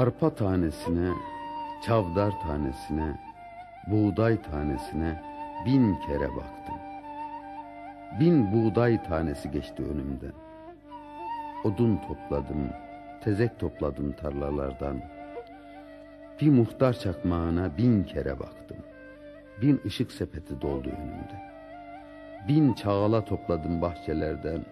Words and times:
Arpa 0.00 0.34
tanesine, 0.34 1.10
çavdar 1.86 2.32
tanesine, 2.40 3.20
buğday 3.86 4.42
tanesine 4.42 5.22
bin 5.66 5.94
kere 5.94 6.28
baktım. 6.36 6.74
Bin 8.20 8.52
buğday 8.52 9.02
tanesi 9.02 9.50
geçti 9.50 9.82
önümden. 9.82 10.32
Odun 11.64 11.96
topladım, 11.96 12.70
tezek 13.24 13.58
topladım 13.58 14.12
tarlalardan. 14.12 15.02
Bir 16.40 16.50
muhtar 16.50 16.92
çakmağına 16.92 17.76
bin 17.76 18.04
kere 18.04 18.40
baktım. 18.40 18.78
Bin 19.62 19.80
ışık 19.86 20.12
sepeti 20.12 20.60
doldu 20.60 20.88
önümde. 20.88 21.42
Bin 22.48 22.72
çağla 22.72 23.24
topladım 23.24 23.82
bahçelerden. 23.82 24.64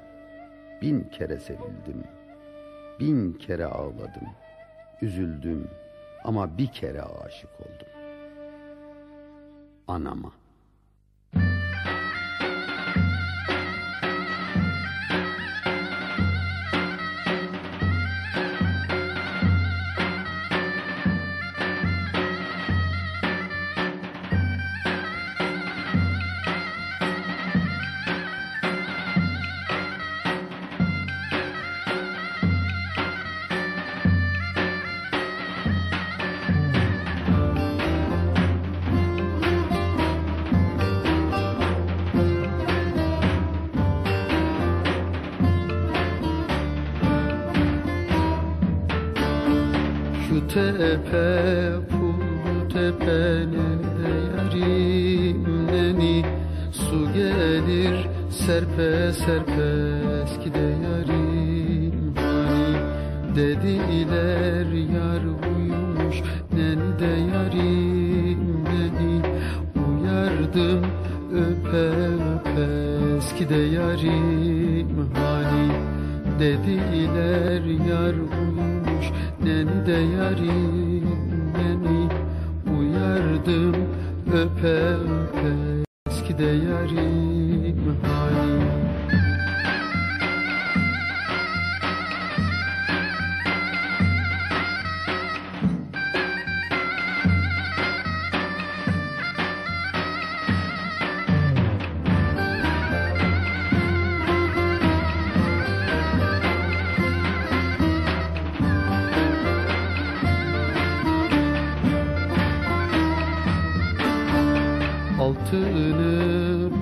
Bin 0.83 1.01
kere 1.01 1.39
sevildim. 1.39 2.05
Bin 3.01 3.33
kere 3.33 3.67
ağladım. 3.67 4.29
Üzüldüm 5.03 5.71
ama 6.25 6.59
bir 6.59 6.67
kere 6.67 7.03
aşık 7.03 7.51
oldum. 7.61 7.89
Anama. 9.89 10.33
Tepe 50.47 51.29
bu 51.91 52.05
tepene 52.73 53.69
yarim 54.37 55.67
neni 55.67 56.25
Su 56.73 57.13
gelir 57.13 57.97
serpe 58.31 59.13
serpe 59.13 59.69
eskide 60.25 60.69
yarim 60.85 62.15
hani 62.17 62.69
Dediler 63.37 64.69
yar 64.95 65.25
uyumuş 65.25 66.17
neni 66.53 66.91
de 67.01 67.13
yarim 67.33 68.65
neni 68.65 69.23
Uyardım 69.85 70.83
öpe 71.35 71.87
öpe 72.35 72.67
eskide 73.17 73.57
yarim 73.57 74.48
Dediler 76.39 77.65
yar 77.91 78.15
uyumuş 78.15 79.07
neni 79.45 79.87
de 79.87 79.93
yarim 79.93 81.09
neni 81.57 82.09
Uyardım 82.79 83.75
öpe 84.33 84.69
öpe 84.69 85.83
eskide 86.07 86.45
yarim 86.45 87.97
hani 88.03 88.88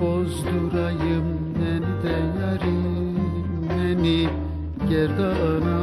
bozdurayım 0.01 1.27
neni 1.59 1.93
de 2.03 2.15
yarim 2.39 3.17
neni 3.77 4.21
Gerdana 4.89 5.79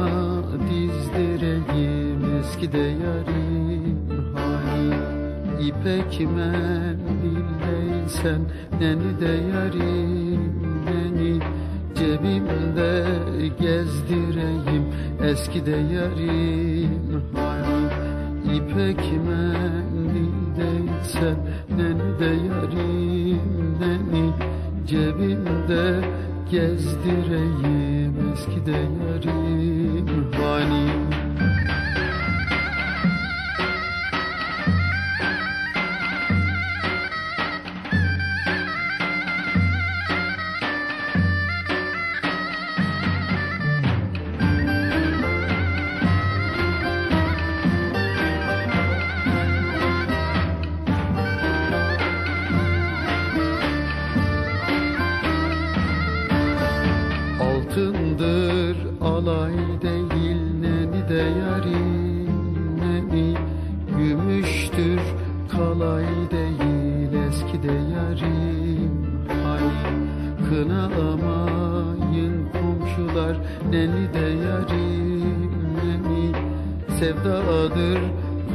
dizdireyim. 0.69 2.21
Eskide 2.39 2.77
yarim 2.77 3.97
hani 4.35 4.85
İpek 5.67 6.11
mendilleysen 6.35 8.41
neni 8.79 9.11
de 9.19 9.33
yarim 9.53 10.43
neni 10.85 11.33
Cebimde 11.95 12.93
gezdireyim. 13.59 14.83
Eskide 15.23 15.71
yarim 15.71 17.23
hani 17.35 17.79
İpek 18.57 19.01
mendildeysen 19.27 21.37
neni 21.77 22.09
de 22.19 22.25
yarim 22.25 23.41
neni 23.79 23.94
Cebimde 24.87 25.85
gezdireyim 26.51 28.13
eskide 28.33 28.71
yarim 28.71 30.07
hani 30.37 30.85
Alay 59.25 59.81
değil 59.81 60.41
neni 60.61 61.09
de 61.09 61.23
yarim 61.39 62.77
neni 62.79 63.37
Gümüştür. 63.97 65.01
Kalay 65.51 66.05
değil 66.31 67.13
eski 67.27 67.63
de 67.63 67.73
yarim. 67.73 68.91
Hani 69.43 69.71
kınamayın 70.49 72.35
komşular 72.51 73.37
neni 73.69 74.13
de 74.13 74.27
yarim 74.47 75.51
neni 75.83 76.31
Sevdadır. 76.99 77.99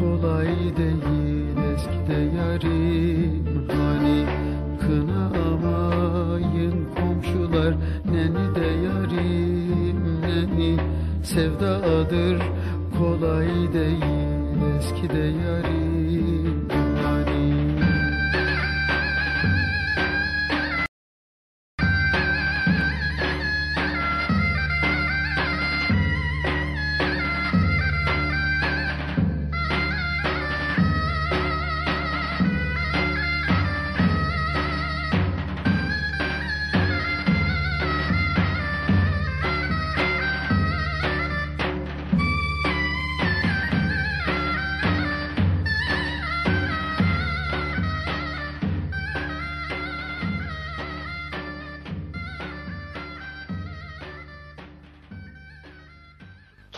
Kolay 0.01 0.49
değil 0.77 1.59
eski 1.75 2.01
de 2.09 2.21
yarim. 2.37 3.45
Hani 3.69 4.27
kınamayın 4.81 5.70
Sevdadır 12.11 12.43
kolay 12.99 13.73
değil 13.73 14.03
eski 14.79 15.11
de 15.11 15.19
yarim 15.19 16.30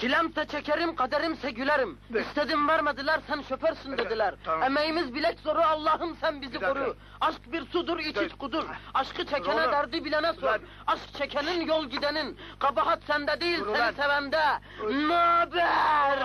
Çilemse 0.03 0.45
çekerim, 0.47 0.95
kaderimse 0.97 1.51
gülerim. 1.51 1.99
İstedim 2.21 2.69
vermediler, 2.69 3.21
sen 3.29 3.43
şoförsün 3.49 3.99
dediler. 3.99 4.35
tamam. 4.45 4.63
Emeğimiz 4.63 5.15
bilek 5.15 5.39
zoru, 5.41 5.61
Allah'ım 5.61 6.17
sen 6.21 6.43
bizi 6.43 6.55
Bir 6.55 6.61
dakika. 6.61 6.81
koru. 6.85 6.97
Aşk 7.21 7.53
bir 7.53 7.67
sudur, 7.67 7.99
iç 7.99 8.33
kudur. 8.39 8.65
Aşkı 8.95 9.27
çekene 9.27 9.55
oğlum. 9.55 9.73
derdi 9.73 10.05
bilene 10.05 10.33
sor. 10.33 10.43
Ulan. 10.43 10.61
Aşk 10.87 11.15
çekenin 11.19 11.67
yol 11.67 11.87
gidenin. 11.87 12.39
Kabahat 12.59 13.03
sende 13.07 13.41
değil, 13.41 13.61
Dur 13.61 13.77
seni 13.77 13.93
sevende. 13.97 14.43
Naber? 15.09 16.19